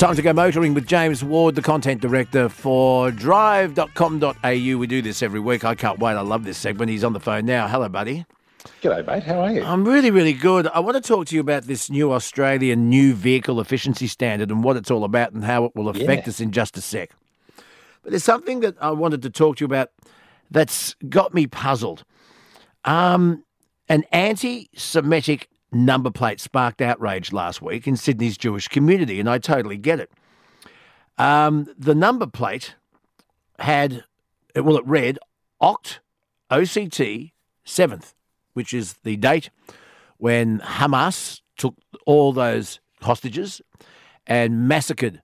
[0.00, 4.32] Time to go motoring with James Ward, the content director for drive.com.au.
[4.42, 5.62] We do this every week.
[5.62, 6.12] I can't wait.
[6.14, 6.90] I love this segment.
[6.90, 7.68] He's on the phone now.
[7.68, 8.24] Hello, buddy.
[8.80, 9.24] G'day, mate.
[9.24, 9.62] How are you?
[9.62, 10.68] I'm really, really good.
[10.68, 14.64] I want to talk to you about this new Australian new vehicle efficiency standard and
[14.64, 16.30] what it's all about and how it will affect Yeah.
[16.30, 17.10] us in just a sec.
[18.02, 19.90] But there's something that I wanted to talk to you about
[20.50, 22.04] that's got me puzzled.
[22.86, 23.44] Um,
[23.90, 29.38] an anti Semitic number plate sparked outrage last week in Sydney's Jewish community, and I
[29.38, 30.10] totally get it.
[31.18, 32.74] Um, the number plate
[33.58, 34.04] had,
[34.56, 35.18] well, it read
[35.62, 35.98] Oct
[36.50, 37.32] OCT
[37.66, 38.14] 7th,
[38.54, 39.50] which is the date
[40.16, 41.74] when Hamas took
[42.06, 43.60] all those hostages
[44.26, 45.22] and massacred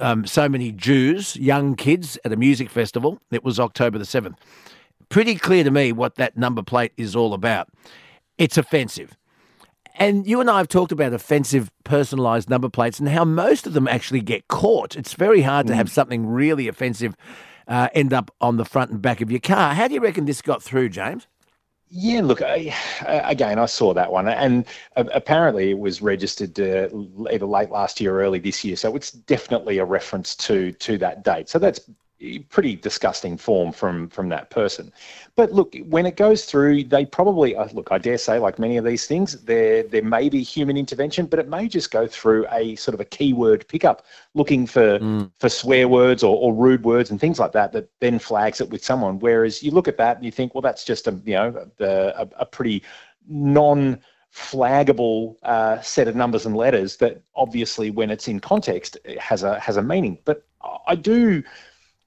[0.00, 3.20] um, so many Jews, young kids, at a music festival.
[3.30, 4.36] It was October the 7th.
[5.08, 7.68] Pretty clear to me what that number plate is all about.
[8.38, 9.16] It's offensive.
[9.96, 13.74] And you and I have talked about offensive personalised number plates and how most of
[13.74, 14.96] them actually get caught.
[14.96, 17.14] It's very hard to have something really offensive
[17.68, 19.72] uh, end up on the front and back of your car.
[19.74, 21.26] How do you reckon this got through, James?
[21.90, 22.74] Yeah, look, I,
[23.06, 26.88] again, I saw that one, and apparently it was registered uh,
[27.30, 28.74] either late last year or early this year.
[28.74, 31.48] So it's definitely a reference to to that date.
[31.48, 31.78] So that's
[32.48, 34.92] pretty disgusting form from from that person.
[35.36, 37.88] But look, when it goes through, they probably uh, look.
[37.90, 41.38] I dare say, like many of these things, there there may be human intervention, but
[41.38, 44.98] it may just go through a sort of a keyword pickup, looking for
[45.38, 48.70] for swear words or, or rude words and things like that, that then flags it
[48.70, 49.18] with someone.
[49.18, 52.14] Whereas you look at that and you think, well, that's just a you know the,
[52.20, 52.82] a, a pretty
[53.28, 54.00] non
[54.34, 59.44] flaggable uh, set of numbers and letters that obviously when it's in context it has
[59.44, 60.44] a has a meaning but
[60.88, 61.40] i do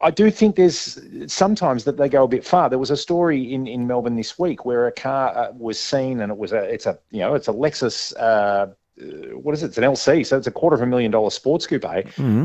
[0.00, 2.68] I do think there's sometimes that they go a bit far.
[2.70, 6.20] There was a story in, in Melbourne this week where a car uh, was seen,
[6.20, 8.14] and it was a it's a you know it's a Lexus.
[8.16, 9.66] Uh, uh, what is it?
[9.66, 11.84] It's an LC, so it's a quarter of a million dollar sports coupe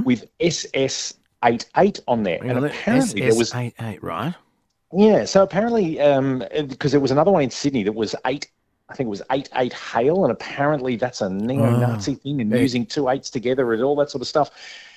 [0.04, 4.34] with SS88 on there, and apparently there was SS88, right?
[4.92, 5.26] yeah.
[5.26, 8.50] So apparently, um, because there was another one in Sydney that was eight.
[8.90, 12.58] I think it was eight eight hail, and apparently that's a neo-Nazi thing, and Yeah.
[12.58, 14.52] using two eights together and all that sort of stuff.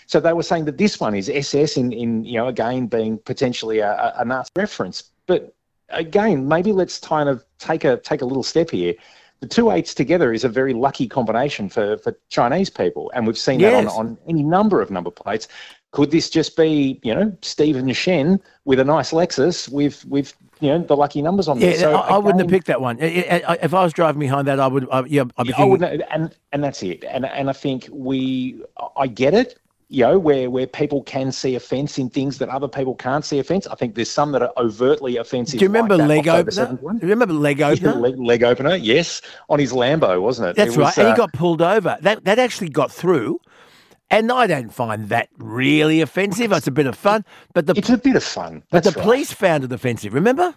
[0.06, 3.18] So they were saying that this one is SS in, in you know again being
[3.18, 5.10] potentially a, a, Nazi reference.
[5.26, 5.54] But
[5.90, 8.94] again, maybe let's kind of take a take a little step here.
[9.40, 13.36] The two eights together is a very lucky combination for, for Chinese people, and we've
[13.36, 15.48] seen that on, on any number of number plates.
[15.90, 20.68] Could this just be, you know, Stephen Shen with a nice Lexus with with you
[20.68, 21.78] know the lucky numbers on Yeah, there?
[21.78, 22.98] So I, I wouldn't have picked that one.
[23.02, 24.88] I- I- If I was driving behind that, I would.
[24.90, 27.04] I, yeah, I'd be I thinking, wouldn't, and and that's it.
[27.04, 28.62] And and I think we,
[28.96, 29.58] I get it.
[29.88, 33.38] You know, where where people can see offence in things that other people can't see
[33.38, 33.68] offence.
[33.68, 35.60] I think there's some that are overtly offensive.
[35.60, 36.76] Do you remember like leg opener?
[36.76, 37.94] Do you remember leg Yeah, opener?
[37.94, 40.56] leg, leg opener, yes, on his Lambo, wasn't it?
[40.56, 40.98] That's It was, right.
[40.98, 41.96] and uh, he got pulled over.
[42.00, 43.38] That that actually got through.
[44.10, 46.52] And I don't find that really offensive.
[46.52, 47.24] It's a bit of fun,
[47.54, 48.62] but the It's a bit of fun.
[48.70, 49.02] but the right.
[49.02, 50.14] police found it offensive.
[50.14, 50.54] Remember?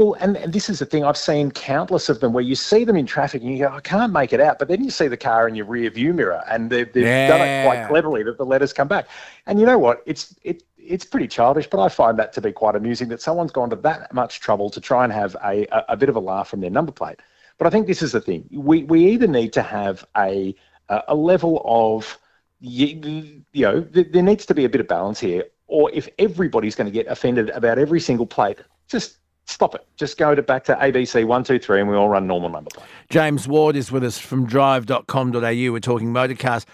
[0.00, 1.04] Well, and, and this is the thing.
[1.04, 3.80] I've seen countless of them where you see them in traffic and you go, I
[3.80, 4.58] can't make it out.
[4.58, 7.42] But then you see the car in your rear view mirror and they've, they've done
[7.42, 9.08] it quite cleverly that the letters come back.
[9.44, 10.02] And you know what?
[10.06, 13.52] It's it it's pretty childish, but I find that to be quite amusing that someone's
[13.52, 16.20] gone to that much trouble to try and have a, a, a bit of a
[16.20, 17.20] laugh from their number plate.
[17.58, 18.48] But I think this is the thing.
[18.50, 20.54] We, we either need to have a,
[20.88, 22.18] a a level of,
[22.60, 25.44] you, you know, th- there needs to be a bit of balance here.
[25.66, 29.18] Or if everybody's going to get offended about every single plate, just
[29.50, 29.86] stop it.
[29.96, 32.70] Just go to back to ABC one two three, and we all run normal number
[32.72, 32.86] plate.
[33.08, 35.40] James Ward is with us from drive.com.au.
[35.40, 36.66] We're talking motor cars.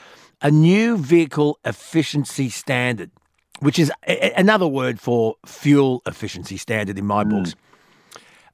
[0.42, 3.10] A new vehicle efficiency standard,
[3.60, 7.54] which is a- another word for fuel efficiency standard in my books,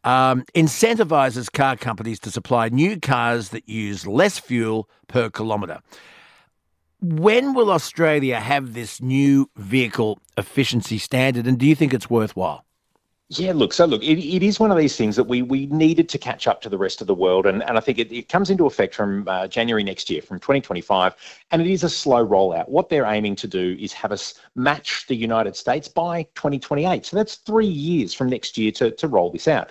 [0.04, 5.80] um, incentivizes car companies to supply new cars that use less fuel per kilometre.
[7.00, 12.64] When will Australia have this new vehicle efficiency standard, and do you think it's worthwhile?
[13.38, 16.06] Yeah, look, so look, it, it is one of these things that we we needed
[16.10, 18.28] to catch up to the rest of the world, and, and I think it, it
[18.28, 21.14] comes into effect from uh, January next year, from 2025,
[21.50, 22.68] and it is a slow rollout.
[22.68, 27.06] What they're aiming to do is have us match the United States by 2028.
[27.06, 29.70] So that's three years from next year to, to roll this out.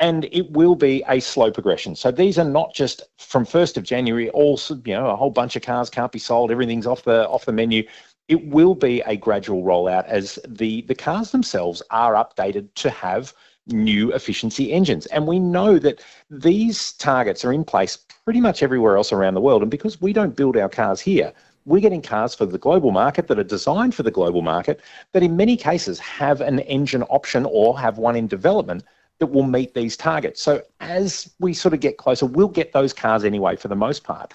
[0.00, 1.94] And it will be a slow progression.
[1.94, 5.54] So these are not just from 1st of January, all you know, a whole bunch
[5.54, 7.84] of cars can't be sold, everything's off the off the menu
[8.28, 13.32] it will be a gradual rollout as the, the cars themselves are updated to have
[13.66, 15.06] new efficiency engines.
[15.06, 19.40] And we know that these targets are in place pretty much everywhere else around the
[19.40, 19.62] world.
[19.62, 21.32] And because we don't build our cars here,
[21.64, 24.80] we're getting cars for the global market that are designed for the global market
[25.12, 28.84] that in many cases have an engine option or have one in development
[29.18, 30.40] that will meet these targets.
[30.40, 34.04] So as we sort of get closer, we'll get those cars anyway for the most
[34.04, 34.32] part.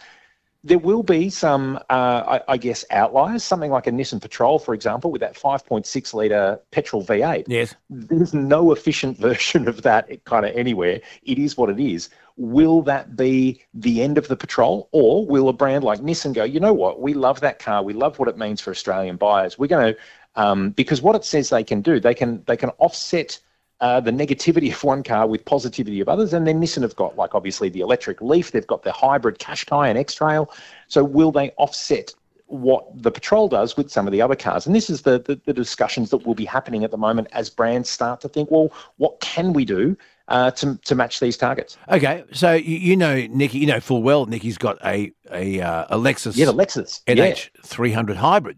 [0.64, 3.44] There will be some, uh, I, I, guess, outliers.
[3.44, 7.46] Something like a Nissan Patrol, for example, with that 5.6 litre petrol V8.
[7.48, 7.76] Yes.
[7.90, 11.02] There's no efficient version of that kind of anywhere.
[11.24, 12.10] It is what it is.
[12.38, 16.44] Will that be the end of the Patrol, or will a brand like Nissan go,
[16.44, 19.60] you know what, we love that car, we love what it means for Australian buyers.
[19.60, 20.00] We're going to,
[20.36, 23.38] um, because what it says they can do, they can they can offset
[23.82, 26.34] uh, the negativity of one car with positivity of others.
[26.34, 29.90] And then Nissan have got, like, obviously the electric Leaf, they've got the hybrid Qashqai
[29.90, 30.52] and X Trail.
[30.88, 32.14] So will they offset
[32.48, 34.66] what the Patrol does with some of the other cars?
[34.66, 37.50] And this is the, the, the discussions that will be happening at the moment as
[37.50, 39.98] brands start to think, well, what can we do?
[40.30, 41.78] Uh, to, to match these targets.
[41.92, 45.86] Okay, so you, you know Nicky, you know full well Nicky's got a a, uh,
[45.90, 47.62] a Lexus, yeah, the Lexus NH yeah.
[47.66, 48.58] 300 hybrid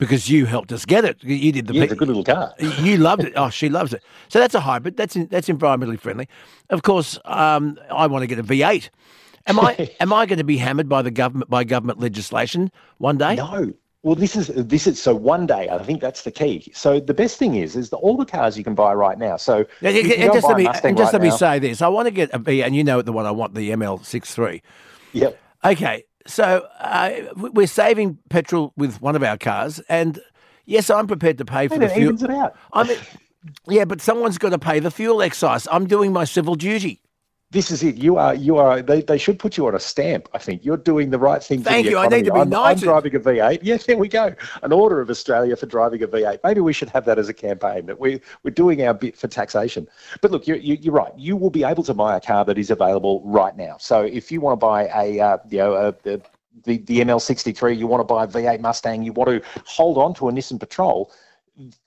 [0.00, 1.22] because you helped us get it.
[1.22, 1.74] You did the.
[1.74, 2.52] Yeah, it's a good little car.
[2.58, 3.34] you loved it.
[3.36, 4.02] Oh, she loves it.
[4.28, 4.96] So that's a hybrid.
[4.96, 6.26] That's in, that's environmentally friendly.
[6.70, 8.88] Of course, um, I want to get a V8.
[9.46, 13.18] Am I am I going to be hammered by the government by government legislation one
[13.18, 13.36] day?
[13.36, 13.72] No.
[14.02, 15.68] Well, this is this is so one day.
[15.68, 16.72] I think that's the key.
[16.74, 19.36] So the best thing is is that all the cars you can buy right now.
[19.36, 21.82] So and, and just let me and just right let me say this.
[21.82, 24.62] I want to get a V, and you know the one I want, the ML63.
[25.12, 25.38] Yep.
[25.66, 26.04] Okay.
[26.26, 30.20] So uh, we're saving petrol with one of our cars, and
[30.66, 32.14] yes, I'm prepared to pay for and the fuel.
[32.14, 32.56] Evens it out.
[32.72, 32.98] I mean,
[33.68, 35.66] yeah, but someone's got to pay the fuel excise.
[35.70, 37.00] I'm doing my civil duty
[37.52, 37.96] this is it.
[37.96, 38.80] You are, you are.
[38.80, 40.28] They, they should put you on a stamp.
[40.32, 41.64] I think you're doing the right thing.
[41.64, 41.98] Thank you.
[41.98, 42.14] Economy.
[42.14, 42.84] I need to be I'm, knighted.
[42.84, 43.58] I'm driving a V8.
[43.70, 44.32] Yes, there we go.
[44.62, 46.38] An order of Australia for driving a V8.
[46.44, 47.86] Maybe we should have that as a campaign.
[47.86, 49.88] That we we're doing our bit for taxation.
[50.22, 51.12] But look, you're, you, are right.
[51.16, 53.76] You will be able to buy a car that is available right now.
[53.78, 56.20] So if you want to buy a, uh, you know, a, a,
[56.64, 60.14] the the ML63, you want to buy a V8 Mustang, you want to hold on
[60.14, 61.12] to a Nissan Patrol.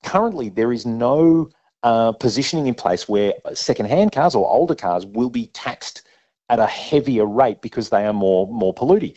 [0.03, 1.49] Currently, there is no
[1.83, 6.03] uh, positioning in place where second-hand cars or older cars will be taxed
[6.49, 9.13] at a heavier rate because they are more more polluting.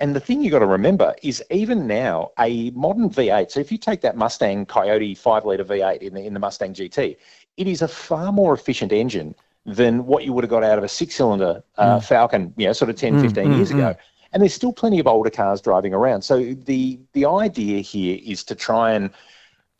[0.00, 3.50] And the thing you've got to remember is even now a modern V8.
[3.50, 6.72] So if you take that Mustang Coyote five liter V8 in the in the Mustang
[6.72, 7.16] GT,
[7.56, 9.34] it is a far more efficient engine
[9.66, 12.04] than what you would have got out of a six cylinder uh, mm.
[12.04, 13.94] Falcon, you know, sort of 10, mm, 15 mm, years ago.
[13.94, 13.96] Mm.
[14.32, 16.22] And there's still plenty of older cars driving around.
[16.22, 19.10] So the the idea here is to try and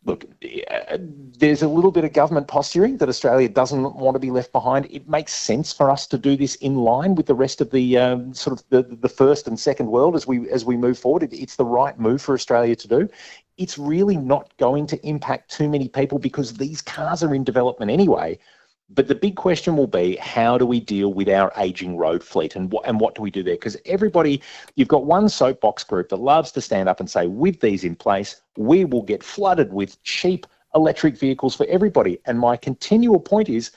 [0.05, 0.25] look,
[0.71, 0.97] uh,
[1.37, 4.87] there's a little bit of government posturing that Australia doesn't want to be left behind.
[4.89, 7.97] It makes sense for us to do this in line with the rest of the
[7.97, 11.23] um, sort of the, the first and second world as we as we move forward.
[11.23, 13.09] It, it's the right move for Australia to do.
[13.57, 17.91] It's really not going to impact too many people because these cars are in development
[17.91, 18.39] anyway.
[18.91, 22.55] But the big question will be how do we deal with our aging road fleet
[22.55, 23.53] and what, and what do we do there?
[23.53, 24.41] Because everybody,
[24.75, 27.95] you've got one soapbox group that loves to stand up and say, with these in
[27.95, 32.19] place, we will get flooded with cheap electric vehicles for everybody.
[32.25, 33.71] And my continual point is,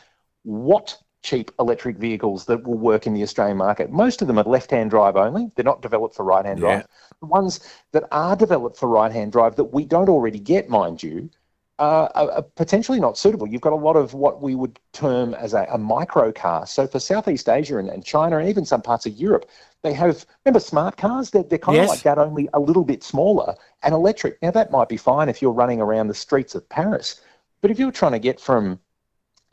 [0.45, 3.91] what cheap electric vehicles that will work in the Australian market?
[3.91, 6.77] Most of them are left hand drive only, they're not developed for right hand yeah.
[6.77, 6.87] drive.
[7.21, 7.61] The ones
[7.93, 11.31] that are developed for right hand drive that we don't already get, mind you,
[11.79, 13.47] uh, are, potentially not suitable.
[13.47, 16.67] You've got a lot of what we would term as a, a micro car.
[16.67, 19.49] So for Southeast Asia and, and, China and even some parts of Europe,
[19.83, 21.31] they have, remember smart cars?
[21.31, 21.85] They're, they're kind yes.
[21.85, 24.41] of like that, only a little bit smaller and electric.
[24.43, 27.21] Now, that might be fine if you're running around the streets of Paris.
[27.63, 28.79] But if you're trying to get from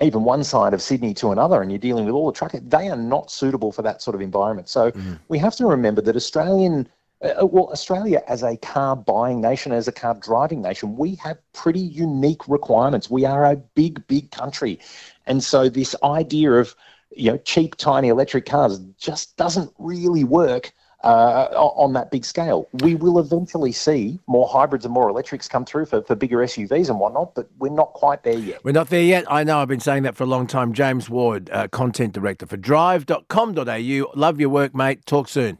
[0.01, 2.89] even one side of Sydney to another and you're dealing with all the traffic, they
[2.89, 4.69] are not suitable for that sort of environment.
[4.69, 5.19] So mm.
[5.27, 6.88] we have to remember that Australian
[7.21, 11.38] uh, well, Australia, as a car buying nation, as a car driving nation, we have
[11.53, 13.10] pretty unique requirements.
[13.10, 14.79] We are a big, big country.
[15.25, 16.75] And so, this idea of
[17.15, 20.72] you know, cheap, tiny electric cars just doesn't really work
[21.03, 22.67] uh, on that big scale.
[22.82, 26.89] We will eventually see more hybrids and more electrics come through for, for bigger SUVs
[26.89, 28.63] and whatnot, but we're not quite there yet.
[28.63, 29.25] We're not there yet.
[29.29, 30.74] I know I've been saying that for a long time.
[30.74, 34.12] James Ward, uh, Content Director for drive.com.au.
[34.15, 35.05] Love your work, mate.
[35.05, 35.58] Talk soon.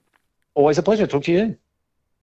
[0.60, 1.08] Always a pleasure.
[1.08, 1.69] to Talk to you.